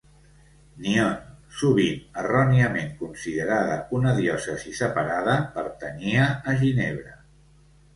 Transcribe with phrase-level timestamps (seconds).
[0.85, 1.19] Nyon,
[1.57, 7.19] sovint erròniament considerada una diòcesi separada, pertanyia a Ginebra.